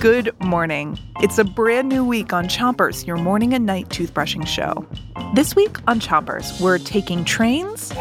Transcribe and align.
Good 0.00 0.32
morning. 0.40 0.96
It's 1.22 1.38
a 1.38 1.44
brand 1.44 1.88
new 1.88 2.04
week 2.04 2.32
on 2.32 2.46
Chompers, 2.46 3.04
your 3.04 3.16
morning 3.16 3.52
and 3.52 3.66
night 3.66 3.88
toothbrushing 3.88 4.46
show. 4.46 4.86
This 5.34 5.56
week 5.56 5.76
on 5.88 5.98
Chompers, 5.98 6.60
we're 6.60 6.78
taking 6.78 7.24
trains, 7.24 7.92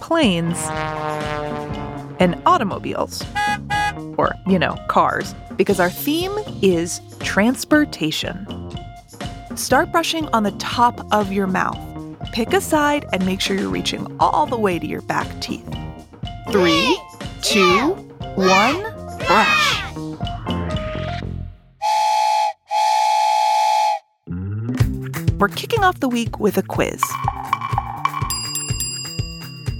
planes, 0.00 0.56
and 2.18 2.40
automobiles. 2.46 3.22
Or, 4.16 4.32
you 4.46 4.58
know, 4.58 4.82
cars, 4.88 5.34
because 5.56 5.78
our 5.78 5.90
theme 5.90 6.32
is 6.62 7.02
transportation. 7.20 8.46
Start 9.54 9.92
brushing 9.92 10.28
on 10.28 10.44
the 10.44 10.52
top 10.52 11.06
of 11.12 11.30
your 11.30 11.46
mouth. 11.46 11.78
Pick 12.32 12.54
a 12.54 12.60
side 12.62 13.04
and 13.12 13.26
make 13.26 13.42
sure 13.42 13.54
you're 13.54 13.68
reaching 13.68 14.16
all 14.18 14.46
the 14.46 14.58
way 14.58 14.78
to 14.78 14.86
your 14.86 15.02
back 15.02 15.28
teeth. 15.42 15.68
Three, 16.50 16.98
two, 17.42 17.90
one, 18.34 18.97
We're 25.38 25.46
kicking 25.46 25.84
off 25.84 26.00
the 26.00 26.08
week 26.08 26.40
with 26.40 26.58
a 26.58 26.64
quiz. 26.64 27.00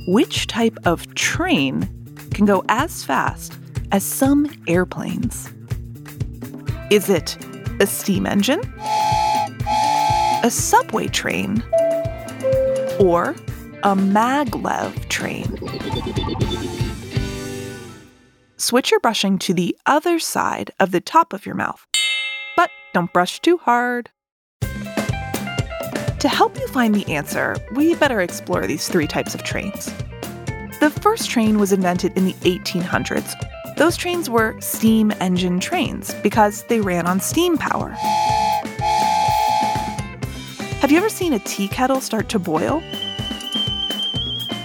Which 0.06 0.46
type 0.46 0.78
of 0.84 1.12
train 1.16 1.88
can 2.32 2.46
go 2.46 2.64
as 2.68 3.02
fast 3.02 3.58
as 3.90 4.04
some 4.04 4.48
airplanes? 4.68 5.52
Is 6.90 7.10
it 7.10 7.36
a 7.80 7.86
steam 7.88 8.24
engine, 8.24 8.60
a 10.44 10.48
subway 10.48 11.08
train, 11.08 11.60
or 13.00 13.34
a 13.82 13.96
maglev 13.96 15.08
train? 15.08 15.58
Switch 18.58 18.92
your 18.92 19.00
brushing 19.00 19.40
to 19.40 19.52
the 19.52 19.76
other 19.86 20.20
side 20.20 20.70
of 20.78 20.92
the 20.92 21.00
top 21.00 21.32
of 21.32 21.44
your 21.44 21.56
mouth, 21.56 21.84
but 22.56 22.70
don't 22.94 23.12
brush 23.12 23.40
too 23.40 23.56
hard. 23.58 24.10
To 26.20 26.28
help 26.28 26.58
you 26.58 26.66
find 26.66 26.96
the 26.96 27.08
answer, 27.12 27.56
we 27.74 27.94
better 27.94 28.20
explore 28.20 28.66
these 28.66 28.88
three 28.88 29.06
types 29.06 29.36
of 29.36 29.44
trains. 29.44 29.86
The 30.80 30.90
first 31.00 31.30
train 31.30 31.60
was 31.60 31.72
invented 31.72 32.16
in 32.16 32.24
the 32.24 32.32
1800s. 32.32 33.34
Those 33.76 33.96
trains 33.96 34.28
were 34.28 34.60
steam 34.60 35.12
engine 35.20 35.60
trains 35.60 36.12
because 36.14 36.64
they 36.64 36.80
ran 36.80 37.06
on 37.06 37.20
steam 37.20 37.56
power. 37.56 37.90
Have 40.80 40.90
you 40.90 40.98
ever 40.98 41.08
seen 41.08 41.34
a 41.34 41.38
tea 41.38 41.68
kettle 41.68 42.00
start 42.00 42.28
to 42.30 42.40
boil? 42.40 42.80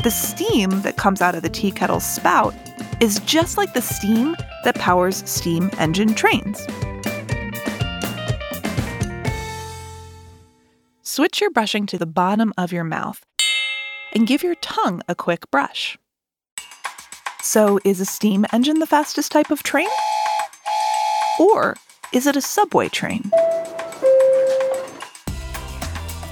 The 0.01 0.11
steam 0.11 0.81
that 0.81 0.97
comes 0.97 1.21
out 1.21 1.35
of 1.35 1.43
the 1.43 1.49
tea 1.49 1.69
kettle's 1.69 2.05
spout 2.05 2.55
is 2.99 3.19
just 3.27 3.59
like 3.59 3.75
the 3.75 3.81
steam 3.81 4.35
that 4.63 4.73
powers 4.75 5.21
steam 5.29 5.69
engine 5.77 6.15
trains. 6.15 6.65
Switch 11.15 11.41
your 11.41 11.51
brushing 11.51 11.85
to 11.85 11.99
the 11.99 12.07
bottom 12.07 12.51
of 12.57 12.71
your 12.71 12.83
mouth 12.83 13.23
and 14.13 14.25
give 14.25 14.41
your 14.41 14.55
tongue 14.55 14.99
a 15.07 15.13
quick 15.13 15.51
brush. 15.51 15.95
So, 17.39 17.79
is 17.85 17.99
a 17.99 18.05
steam 18.05 18.47
engine 18.51 18.79
the 18.79 18.87
fastest 18.87 19.31
type 19.31 19.51
of 19.51 19.61
train? 19.61 19.89
Or 21.39 21.77
is 22.13 22.25
it 22.25 22.35
a 22.35 22.41
subway 22.41 22.89
train? 22.89 23.29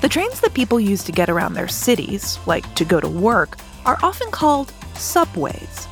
The 0.02 0.09
trains 0.09 0.41
that 0.41 0.55
people 0.55 0.79
use 0.79 1.03
to 1.03 1.11
get 1.11 1.29
around 1.29 1.53
their 1.53 1.67
cities, 1.67 2.39
like 2.47 2.73
to 2.73 2.83
go 2.83 2.99
to 2.99 3.07
work, 3.07 3.57
are 3.85 3.99
often 4.02 4.31
called 4.31 4.73
subways. 4.95 5.85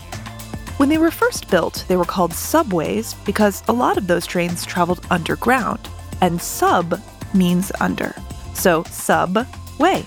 When 0.78 0.90
they 0.90 0.98
were 0.98 1.12
first 1.12 1.52
built, 1.52 1.86
they 1.88 1.96
were 1.96 2.06
called 2.06 2.34
subways 2.34 3.14
because 3.24 3.62
a 3.68 3.72
lot 3.72 4.00
of 4.00 4.08
those 4.08 4.26
trains 4.26 4.66
traveled 4.66 5.06
underground, 5.12 5.88
and 6.22 6.42
sub 6.42 7.00
means 7.36 7.72
under. 7.80 8.16
So, 8.60 8.84
subway. 8.92 10.04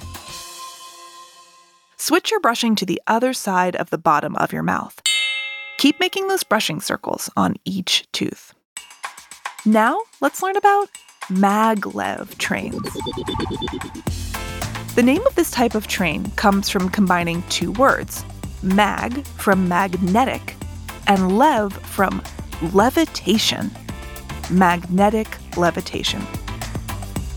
Switch 1.97 2.31
your 2.31 2.41
brushing 2.41 2.75
to 2.75 2.85
the 2.85 3.01
other 3.07 3.33
side 3.33 3.75
of 3.77 3.89
the 3.89 3.97
bottom 3.97 4.37
of 4.37 4.53
your 4.53 4.63
mouth. 4.63 5.01
Keep 5.79 5.99
making 5.99 6.29
those 6.29 6.43
brushing 6.43 6.79
circles 6.79 7.31
on 7.35 7.57
each 7.65 8.07
tooth. 8.13 8.53
Now, 9.65 9.99
let's 10.21 10.43
learn 10.43 10.57
about 10.59 10.91
maglev 11.29 12.37
trains. 12.37 12.79
The 14.97 15.03
name 15.03 15.27
of 15.27 15.34
this 15.34 15.51
type 15.51 15.75
of 15.75 15.87
train 15.87 16.31
comes 16.33 16.69
from 16.69 16.91
combining 16.91 17.43
two 17.45 17.73
words 17.73 18.23
mag 18.63 19.25
from 19.39 19.67
magnetic 19.67 20.57
and 21.07 21.39
lev 21.39 21.73
from 21.73 22.23
levitation. 22.75 23.71
Magnetic 24.51 25.39
levitation. 25.57 26.21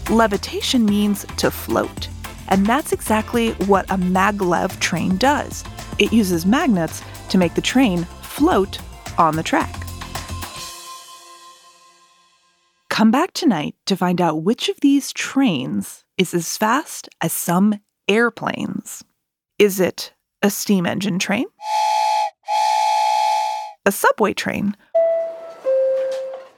Levitation 0.10 0.86
means 0.86 1.26
to 1.38 1.50
float, 1.50 2.10
and 2.50 2.64
that's 2.68 2.92
exactly 2.92 3.54
what 3.66 3.90
a 3.90 3.98
maglev 3.98 4.80
train 4.80 5.18
does. 5.18 5.64
It 5.98 6.14
uses 6.14 6.46
magnets 6.46 7.02
to 7.30 7.40
make 7.40 7.56
the 7.56 7.62
train 7.62 8.04
float 8.22 8.78
on 9.18 9.36
the 9.36 9.42
track. 9.42 9.74
Come 12.90 13.10
back 13.10 13.34
tonight 13.34 13.74
to 13.88 13.98
find 13.98 14.22
out 14.22 14.44
which 14.44 14.70
of 14.70 14.80
these 14.82 15.12
trains 15.12 16.06
is 16.20 16.36
as 16.36 16.56
fast 16.56 17.10
as 17.20 17.34
some 17.34 17.80
airplanes. 18.08 19.04
Is 19.58 19.80
it 19.80 20.14
a 20.44 20.52
steam 20.52 20.86
engine 20.86 21.18
train? 21.18 21.46
A 23.88 23.92
subway 23.92 24.34
train? 24.34 24.76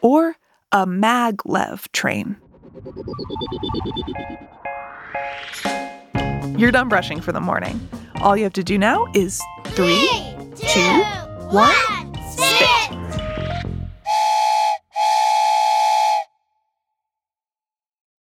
Or 0.01 0.35
a 0.73 0.85
maglev 0.85 1.89
train? 1.93 2.35
You're 6.57 6.71
done 6.71 6.89
brushing 6.89 7.21
for 7.21 7.31
the 7.31 7.39
morning. 7.39 7.79
All 8.21 8.35
you 8.35 8.43
have 8.43 8.53
to 8.53 8.63
do 8.63 8.77
now 8.77 9.05
is 9.13 9.41
three, 9.65 10.09
two, 10.55 11.03
one. 11.49 11.96